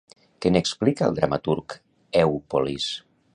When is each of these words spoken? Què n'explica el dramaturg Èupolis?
Què 0.45 0.51
n'explica 0.53 1.05
el 1.09 1.13
dramaturg 1.19 1.77
Èupolis? 2.23 2.89